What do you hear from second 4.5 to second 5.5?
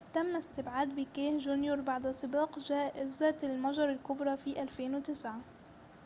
2009